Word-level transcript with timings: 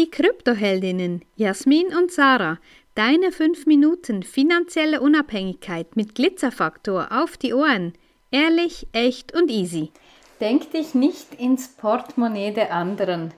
Die 0.00 0.10
Kryptoheldinnen 0.10 1.26
Jasmin 1.36 1.88
und 1.94 2.10
Sarah, 2.10 2.56
deine 2.94 3.32
5 3.32 3.66
Minuten 3.66 4.22
finanzielle 4.22 5.02
Unabhängigkeit 5.02 5.94
mit 5.94 6.14
Glitzerfaktor 6.14 7.08
auf 7.10 7.36
die 7.36 7.52
Ohren. 7.52 7.92
Ehrlich, 8.30 8.86
echt 8.92 9.34
und 9.34 9.50
easy. 9.50 9.90
Denk 10.40 10.72
dich 10.72 10.94
nicht 10.94 11.34
ins 11.34 11.68
Portemonnaie 11.68 12.50
der 12.50 12.72
anderen. 12.72 13.34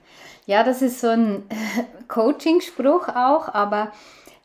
Ja, 0.46 0.62
das 0.62 0.82
ist 0.82 1.00
so 1.00 1.08
ein 1.08 1.42
Coaching-Spruch 2.06 3.08
auch, 3.08 3.52
aber 3.52 3.90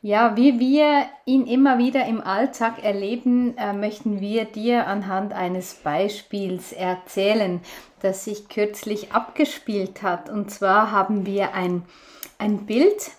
ja, 0.02 0.38
wie 0.38 0.60
wir 0.60 1.06
ihn 1.26 1.48
immer 1.48 1.80
wieder 1.80 2.06
im 2.06 2.22
Alltag 2.22 2.84
erleben, 2.84 3.58
äh, 3.58 3.74
möchten 3.74 4.22
wir 4.22 4.46
dir 4.46 4.88
anhand 4.88 5.34
eines 5.34 5.74
Beispiels 5.74 6.72
erzählen, 6.72 7.62
das 8.02 8.24
sich 8.24 8.48
kürzlich 8.48 9.12
abgespielt 9.12 10.04
hat. 10.04 10.30
Und 10.30 10.52
zwar 10.52 10.92
haben 10.92 11.26
wir 11.26 11.54
ein, 11.56 11.84
ein 12.38 12.66
Bild 12.66 13.12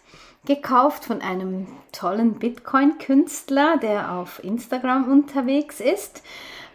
gekauft 0.46 1.04
von 1.04 1.20
einem 1.20 1.67
tollen 1.93 2.34
Bitcoin-Künstler, 2.34 3.79
der 3.79 4.12
auf 4.12 4.42
Instagram 4.42 5.11
unterwegs 5.11 5.81
ist. 5.81 6.22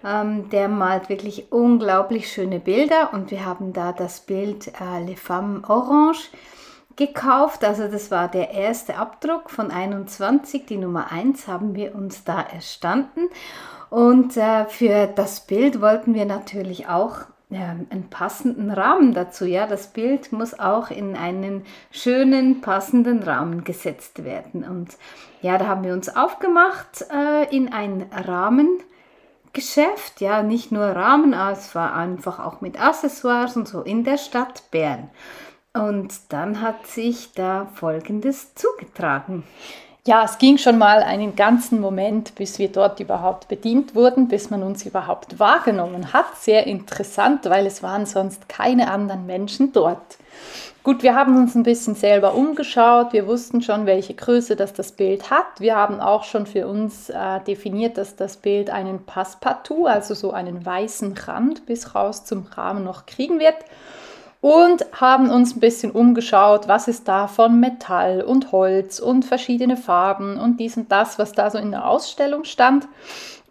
Ähm, 0.06 0.50
der 0.50 0.68
malt 0.68 1.08
wirklich 1.08 1.52
unglaublich 1.52 2.30
schöne 2.30 2.60
Bilder 2.60 3.14
und 3.14 3.32
wir 3.32 3.46
haben 3.46 3.72
da 3.72 3.94
das 3.94 4.20
Bild 4.20 4.68
äh, 4.68 5.04
Les 5.06 5.18
Femmes 5.18 5.64
Orange 5.70 6.30
gekauft. 6.96 7.64
Also 7.64 7.88
das 7.88 8.12
war 8.12 8.28
der 8.28 8.52
erste 8.52 8.98
Abdruck 8.98 9.50
von 9.50 9.72
21. 9.72 10.66
Die 10.66 10.78
Nummer 10.78 11.12
1 11.12 11.48
haben 11.48 11.76
wir 11.76 11.96
uns 11.96 12.24
da 12.24 12.42
erstanden. 12.42 13.22
Und 13.90 14.38
äh, 14.38 14.66
für 14.66 15.08
das 15.08 15.42
Bild 15.42 15.82
wollten 15.82 16.16
wir 16.16 16.26
natürlich 16.26 16.88
auch 16.88 17.26
ja, 17.54 17.76
einen 17.90 18.10
passenden 18.10 18.72
Rahmen 18.72 19.14
dazu. 19.14 19.46
Ja, 19.46 19.68
das 19.68 19.88
Bild 19.88 20.32
muss 20.32 20.60
auch 20.60 20.90
in 20.90 21.16
einen 21.16 21.66
schönen, 21.92 22.62
passenden 22.62 23.24
Rahmen 23.24 23.64
gesetzt 23.64 24.24
werden. 24.24 24.64
Und 24.64 24.98
ja, 25.42 25.58
da 25.58 25.68
haben 25.68 25.84
wir 25.84 25.94
uns 25.94 26.16
aufgemacht 26.16 27.06
äh, 27.12 27.56
in 27.56 27.72
ein 27.72 28.06
Rahmengeschäft. 28.12 30.22
Ja, 30.22 30.42
nicht 30.42 30.72
nur 30.72 30.86
Rahmen, 30.86 31.34
es 31.34 31.76
war 31.76 31.94
einfach 31.94 32.40
auch 32.40 32.62
mit 32.62 32.82
Accessoires 32.82 33.56
und 33.56 33.68
so 33.68 33.82
in 33.82 34.04
der 34.04 34.18
Stadt 34.18 34.64
Bern. 34.72 35.10
Und 35.76 36.14
dann 36.30 36.62
hat 36.62 36.86
sich 36.86 37.34
da 37.34 37.68
Folgendes 37.74 38.54
zugetragen. 38.54 39.44
Ja, 40.06 40.24
es 40.26 40.38
ging 40.38 40.60
schon 40.60 40.78
mal 40.78 41.02
einen 41.02 41.36
ganzen 41.36 41.80
Moment, 41.80 42.36
bis 42.36 42.60
wir 42.60 42.68
dort 42.68 43.00
überhaupt 43.00 43.48
bedient 43.48 43.96
wurden, 43.96 44.28
bis 44.28 44.52
man 44.52 44.62
uns 44.62 44.86
überhaupt 44.86 45.40
wahrgenommen 45.40 46.14
hat. 46.14 46.26
Sehr 46.38 46.68
interessant, 46.68 47.46
weil 47.46 47.66
es 47.66 47.82
waren 47.82 48.06
sonst 48.06 48.48
keine 48.50 48.92
anderen 48.92 49.26
Menschen 49.26 49.72
dort. 49.72 50.18
Gut, 50.84 51.02
wir 51.02 51.16
haben 51.16 51.38
uns 51.38 51.56
ein 51.56 51.64
bisschen 51.64 51.96
selber 51.96 52.36
umgeschaut. 52.36 53.14
Wir 53.14 53.26
wussten 53.26 53.62
schon, 53.62 53.86
welche 53.88 54.14
Größe 54.14 54.56
das 54.56 54.74
das 54.74 54.92
Bild 54.92 55.32
hat. 55.32 55.60
Wir 55.60 55.76
haben 55.76 56.02
auch 56.02 56.26
schon 56.26 56.46
für 56.46 56.68
uns 56.68 57.10
äh, 57.10 57.40
definiert, 57.48 57.98
dass 57.98 58.16
das 58.16 58.38
Bild 58.38 58.70
einen 58.70 59.06
Passepartout, 59.06 59.88
also 59.88 60.14
so 60.14 60.34
einen 60.34 60.64
weißen 60.66 61.18
Rand 61.18 61.66
bis 61.66 61.96
raus 61.96 62.26
zum 62.26 62.44
Rahmen 62.44 62.84
noch 62.84 63.06
kriegen 63.08 63.40
wird 63.40 63.56
und 64.44 64.86
haben 64.92 65.30
uns 65.30 65.56
ein 65.56 65.62
bisschen 65.62 65.92
umgeschaut, 65.92 66.68
was 66.68 66.90
ist 66.90 67.08
da 67.08 67.28
von 67.28 67.62
Metall 67.62 68.22
und 68.22 68.52
Holz 68.52 69.00
und 69.00 69.24
verschiedene 69.24 69.78
Farben 69.78 70.38
und 70.38 70.60
dies 70.60 70.76
und 70.76 70.92
das, 70.92 71.18
was 71.18 71.32
da 71.32 71.50
so 71.50 71.58
in 71.58 71.72
der 71.72 71.88
Ausstellung 71.88 72.44
stand. 72.44 72.90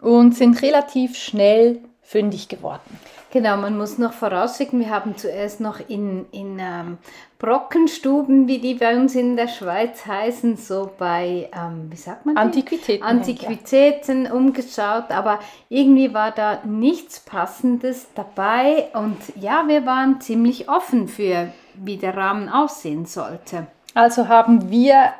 Und 0.01 0.35
sind 0.35 0.61
relativ 0.61 1.17
schnell 1.17 1.79
fündig 2.03 2.49
geworden. 2.49 2.99
Genau, 3.31 3.57
man 3.57 3.77
muss 3.77 3.97
noch 3.97 4.13
vorausschicken, 4.13 4.79
wir 4.79 4.89
haben 4.89 5.17
zuerst 5.17 5.59
noch 5.59 5.79
in, 5.89 6.25
in 6.31 6.59
ähm, 6.59 6.97
Brockenstuben, 7.39 8.47
wie 8.47 8.59
die 8.59 8.75
bei 8.75 8.95
uns 8.95 9.15
in 9.15 9.35
der 9.35 9.47
Schweiz 9.47 10.05
heißen, 10.05 10.57
so 10.57 10.91
bei, 10.99 11.49
ähm, 11.51 11.87
wie 11.89 11.95
sagt 11.95 12.25
man? 12.25 12.37
Antiquitäten. 12.37 13.03
Antiquitäten 13.03 14.25
ja. 14.25 14.33
umgeschaut, 14.33 15.09
aber 15.09 15.39
irgendwie 15.69 16.13
war 16.13 16.31
da 16.31 16.59
nichts 16.63 17.21
Passendes 17.21 18.07
dabei 18.13 18.89
und 18.93 19.17
ja, 19.39 19.63
wir 19.67 19.85
waren 19.85 20.21
ziemlich 20.21 20.69
offen 20.69 21.07
für, 21.07 21.51
wie 21.73 21.97
der 21.97 22.15
Rahmen 22.15 22.49
aussehen 22.49 23.05
sollte. 23.05 23.65
Also 23.95 24.27
haben 24.27 24.69
wir 24.69 25.13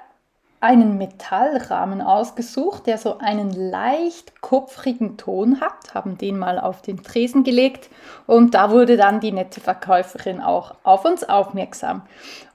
einen 0.63 0.97
Metallrahmen 0.97 2.01
ausgesucht, 2.01 2.87
der 2.87 2.97
so 2.97 3.17
einen 3.17 3.51
leicht 3.51 4.41
kupfrigen 4.41 5.17
Ton 5.17 5.59
hat, 5.59 5.93
haben 5.93 6.17
den 6.17 6.37
mal 6.39 6.57
auf 6.57 6.81
den 6.81 7.03
Tresen 7.03 7.43
gelegt 7.43 7.89
und 8.27 8.55
da 8.55 8.71
wurde 8.71 8.95
dann 8.95 9.19
die 9.19 9.33
nette 9.33 9.59
Verkäuferin 9.59 10.41
auch 10.41 10.75
auf 10.83 11.03
uns 11.03 11.23
aufmerksam. 11.25 12.03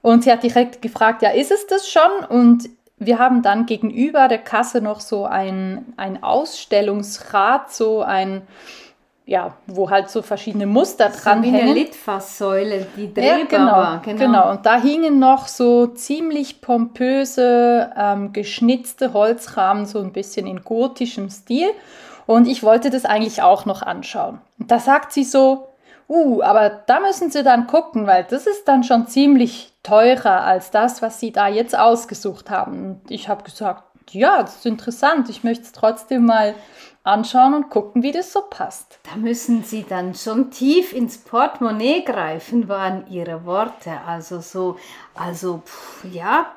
Und 0.01 0.23
sie 0.23 0.31
hat 0.31 0.41
direkt 0.41 0.81
gefragt, 0.81 1.21
ja, 1.21 1.29
ist 1.29 1.51
es 1.51 1.67
das 1.67 1.87
schon? 1.87 2.25
Und 2.27 2.69
wir 2.97 3.19
haben 3.19 3.43
dann 3.43 3.67
gegenüber 3.67 4.27
der 4.27 4.39
Kasse 4.39 4.81
noch 4.81 5.01
so 5.01 5.25
ein, 5.25 5.93
ein 5.95 6.23
Ausstellungsrad, 6.23 7.71
so 7.71 8.01
ein 8.01 8.41
ja, 9.29 9.53
wo 9.67 9.91
halt 9.91 10.09
so 10.09 10.23
verschiedene 10.23 10.65
Muster 10.65 11.11
so 11.11 11.21
dran 11.21 11.43
wie 11.43 11.51
hängen. 11.51 11.69
eine 11.69 11.73
Litfaßsäule, 11.73 12.87
die 12.97 13.13
drehbar 13.13 13.37
ja, 13.37 13.45
genau. 13.45 14.01
Genau. 14.03 14.25
genau, 14.25 14.49
und 14.49 14.65
da 14.65 14.81
hingen 14.81 15.19
noch 15.19 15.47
so 15.47 15.85
ziemlich 15.85 16.61
pompöse, 16.61 17.91
ähm, 17.95 18.33
geschnitzte 18.33 19.13
Holzrahmen, 19.13 19.85
so 19.85 19.99
ein 19.99 20.13
bisschen 20.13 20.47
in 20.47 20.63
gotischem 20.63 21.29
Stil. 21.29 21.67
Und 22.25 22.47
ich 22.47 22.63
wollte 22.63 22.89
das 22.89 23.05
eigentlich 23.05 23.43
auch 23.43 23.65
noch 23.65 23.83
anschauen. 23.83 24.39
Und 24.57 24.71
da 24.71 24.79
sagt 24.79 25.13
sie 25.13 25.23
so, 25.23 25.67
uh, 26.07 26.41
aber 26.41 26.69
da 26.69 26.99
müssen 26.99 27.29
Sie 27.29 27.43
dann 27.43 27.67
gucken, 27.67 28.07
weil 28.07 28.23
das 28.23 28.47
ist 28.47 28.67
dann 28.67 28.83
schon 28.83 29.05
ziemlich 29.05 29.73
teurer 29.83 30.43
als 30.43 30.71
das, 30.71 31.03
was 31.03 31.19
Sie 31.19 31.31
da 31.31 31.47
jetzt 31.47 31.77
ausgesucht 31.77 32.49
haben. 32.49 32.85
Und 33.03 33.11
ich 33.11 33.29
habe 33.29 33.43
gesagt, 33.43 33.83
ja, 34.13 34.41
das 34.41 34.57
ist 34.57 34.65
interessant, 34.65 35.29
ich 35.29 35.43
möchte 35.43 35.63
es 35.63 35.71
trotzdem 35.71 36.25
mal 36.25 36.55
anschauen 37.03 37.53
und 37.53 37.69
gucken, 37.69 38.03
wie 38.03 38.11
das 38.11 38.31
so 38.31 38.41
passt. 38.41 38.99
Da 39.09 39.17
müssen 39.17 39.63
Sie 39.63 39.85
dann 39.87 40.13
schon 40.15 40.51
tief 40.51 40.93
ins 40.93 41.17
Portemonnaie 41.17 42.03
greifen, 42.03 42.67
waren 42.67 43.07
Ihre 43.09 43.45
Worte. 43.45 43.91
Also 44.05 44.41
so, 44.41 44.77
also 45.15 45.61
pff, 45.65 46.05
ja. 46.11 46.51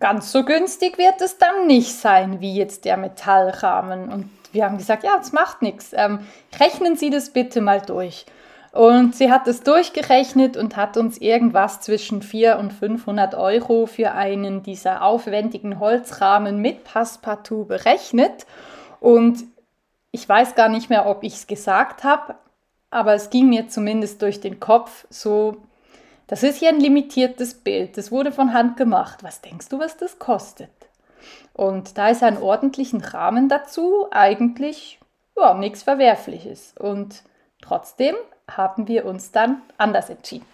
Ganz 0.00 0.32
so 0.32 0.44
günstig 0.44 0.98
wird 0.98 1.20
es 1.20 1.38
dann 1.38 1.66
nicht 1.66 1.94
sein, 1.94 2.40
wie 2.40 2.56
jetzt 2.56 2.84
der 2.84 2.96
Metallrahmen. 2.96 4.10
Und 4.10 4.30
wir 4.52 4.64
haben 4.64 4.78
gesagt, 4.78 5.04
ja, 5.04 5.16
das 5.16 5.32
macht 5.32 5.62
nichts. 5.62 5.90
Ähm, 5.92 6.20
rechnen 6.58 6.96
Sie 6.96 7.10
das 7.10 7.30
bitte 7.30 7.60
mal 7.60 7.80
durch. 7.80 8.26
Und 8.72 9.14
sie 9.14 9.30
hat 9.30 9.46
es 9.46 9.62
durchgerechnet 9.62 10.56
und 10.56 10.76
hat 10.76 10.96
uns 10.96 11.18
irgendwas 11.18 11.82
zwischen 11.82 12.22
400 12.22 12.58
und 12.58 12.72
500 12.72 13.34
Euro 13.34 13.84
für 13.84 14.12
einen 14.12 14.62
dieser 14.62 15.02
aufwendigen 15.02 15.78
Holzrahmen 15.78 16.58
mit 16.58 16.82
Passepartout 16.84 17.66
berechnet. 17.66 18.46
Und 18.98 19.44
ich 20.10 20.26
weiß 20.26 20.54
gar 20.54 20.70
nicht 20.70 20.88
mehr, 20.88 21.06
ob 21.06 21.22
ich 21.22 21.34
es 21.34 21.46
gesagt 21.46 22.02
habe, 22.02 22.34
aber 22.90 23.12
es 23.12 23.28
ging 23.28 23.50
mir 23.50 23.68
zumindest 23.68 24.22
durch 24.22 24.40
den 24.40 24.58
Kopf 24.58 25.06
so, 25.10 25.58
das 26.26 26.42
ist 26.42 26.58
hier 26.58 26.70
ein 26.70 26.80
limitiertes 26.80 27.54
Bild, 27.54 27.98
das 27.98 28.10
wurde 28.10 28.32
von 28.32 28.54
Hand 28.54 28.78
gemacht. 28.78 29.22
Was 29.22 29.42
denkst 29.42 29.68
du, 29.68 29.78
was 29.78 29.98
das 29.98 30.18
kostet? 30.18 30.70
Und 31.52 31.98
da 31.98 32.08
ist 32.08 32.22
ein 32.22 32.40
ordentlichen 32.40 33.02
Rahmen 33.02 33.50
dazu 33.50 34.06
eigentlich 34.10 34.98
ja, 35.36 35.54
nichts 35.54 35.82
Verwerfliches. 35.82 36.74
Und 36.78 37.22
trotzdem 37.60 38.14
haben 38.56 38.88
wir 38.88 39.04
uns 39.06 39.32
dann 39.32 39.62
anders 39.78 40.10
entschieden. 40.10 40.46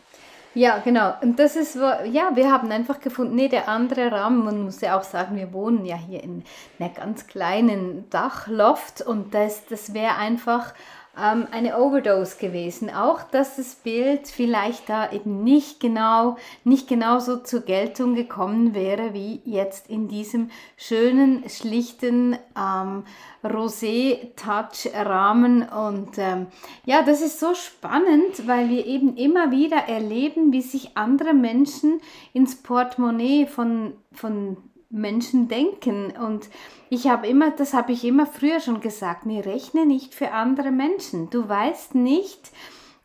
Ja, 0.55 0.79
genau. 0.79 1.15
Und 1.21 1.39
das 1.39 1.57
ist, 1.57 1.77
ja, 1.77 2.31
wir 2.35 2.51
haben 2.51 2.73
einfach 2.73 3.01
gefunden, 3.01 3.37
nee, 3.37 3.49
der 3.49 3.69
andere 3.69 4.11
Rahmen, 4.11 4.45
man 4.45 4.63
muss 4.65 4.81
ja 4.81 4.99
auch 4.99 5.05
sagen, 5.05 5.37
wir 5.37 5.53
wohnen 5.53 5.85
ja 5.85 5.97
hier 5.97 6.23
in 6.23 6.43
einer 6.79 6.89
ganz 6.89 7.27
kleinen 7.27 8.09
Dachloft 8.11 9.03
und 9.03 9.35
das, 9.35 9.67
das 9.67 9.95
wäre 9.95 10.17
einfach 10.17 10.75
ähm, 11.21 11.49
eine 11.51 11.79
Overdose 11.79 12.39
gewesen. 12.39 12.91
Auch, 12.91 13.23
dass 13.23 13.57
das 13.57 13.75
Bild 13.75 14.29
vielleicht 14.29 14.89
da 14.89 15.11
eben 15.13 15.43
nicht 15.43 15.81
genau, 15.81 16.37
nicht 16.65 16.87
genau 16.89 17.19
so 17.19 17.39
zur 17.39 17.61
Geltung 17.61 18.15
gekommen 18.15 18.75
wäre, 18.75 19.13
wie 19.15 19.41
jetzt 19.45 19.91
in 19.91 20.07
diesem 20.09 20.51
schönen, 20.77 21.43
schlichten 21.49 22.39
ähm, 22.57 23.03
Rosé-Touch-Rahmen. 23.45 25.69
Und 25.69 26.19
ähm, 26.19 26.47
ja, 26.85 27.03
das 27.03 27.21
ist 27.21 27.41
so 27.41 27.55
spannend, 27.55 28.47
weil 28.47 28.69
wir 28.69 28.87
eben 28.87 29.17
immer 29.17 29.51
wieder 29.51 29.89
erleben, 29.89 30.53
wie 30.53 30.63
sich 30.63 30.97
andere 30.97 31.35
Menschen 31.35 32.01
ins 32.33 32.63
Portemonnaie 32.63 33.47
von, 33.47 33.95
von 34.13 34.57
Menschen 34.91 35.49
denken. 35.49 36.13
Und 36.17 36.49
ich 36.91 37.09
habe 37.09 37.27
immer, 37.27 37.51
das 37.51 37.75
habe 37.75 37.93
ich 37.93 38.05
immer 38.05 38.27
früher 38.27 38.61
schon 38.61 38.81
gesagt, 38.81 39.27
mir 39.27 39.45
rechne 39.45 39.87
nicht 39.87 40.15
für 40.15 40.33
andere 40.33 40.71
Menschen. 40.71 41.31
Du 41.31 41.49
weißt 41.49 41.95
nicht, 41.95 42.51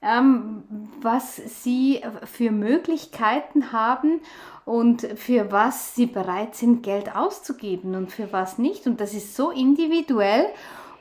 ähm, 0.02 0.64
was 1.02 1.36
sie 1.64 2.02
für 2.26 2.52
Möglichkeiten 2.52 3.72
haben 3.72 4.22
und 4.66 5.02
für 5.16 5.52
was 5.52 5.96
sie 5.96 6.06
bereit 6.06 6.56
sind, 6.56 6.84
Geld 6.84 7.16
auszugeben 7.16 7.96
und 7.96 8.12
für 8.12 8.32
was 8.32 8.58
nicht. 8.58 8.88
Und 8.88 9.02
das 9.02 9.14
ist 9.14 9.36
so 9.36 9.52
individuell. 9.52 10.48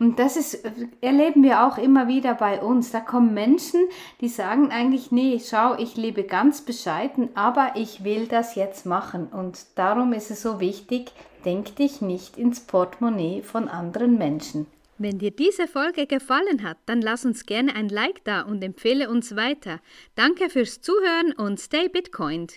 Und 0.03 0.19
das 0.19 0.37
ist, 0.37 0.65
erleben 1.01 1.45
wir 1.45 1.65
auch 1.65 1.79
immer 1.79 2.09
wieder 2.09 2.35
bei 2.35 2.61
uns. 2.61 2.91
Da 2.91 2.99
kommen 2.99 3.35
Menschen, 3.35 3.81
die 4.21 4.27
sagen 4.27 4.73
eigentlich, 4.73 5.13
nee, 5.13 5.39
schau, 5.39 5.79
ich 5.79 5.97
lebe 5.97 6.25
ganz 6.25 6.63
bescheiden, 6.63 7.29
aber 7.37 7.75
ich 7.77 8.03
will 8.03 8.27
das 8.27 8.57
jetzt 8.57 8.85
machen. 8.85 9.29
Und 9.29 9.65
darum 9.77 10.13
ist 10.13 10.33
es 10.33 10.43
so 10.43 10.59
wichtig, 10.59 11.13
denk 11.45 11.77
dich 11.77 12.01
nicht 12.01 12.37
ins 12.37 12.59
Portemonnaie 12.59 13.43
von 13.43 13.69
anderen 13.69 14.19
Menschen. 14.19 14.67
Wenn 14.99 15.21
dir 15.21 15.31
diese 15.31 15.69
Folge 15.69 16.09
gefallen 16.09 16.65
hat, 16.65 16.79
dann 16.87 17.01
lass 17.01 17.25
uns 17.25 17.47
gerne 17.47 17.77
ein 17.77 17.89
Like 17.89 18.25
da 18.25 18.41
und 18.41 18.65
empfehle 18.65 19.09
uns 19.09 19.37
weiter. 19.37 19.79
Danke 20.17 20.51
fürs 20.51 20.81
Zuhören 20.81 21.33
und 21.37 21.61
stay 21.61 21.89
Bitcoined. 21.89 22.55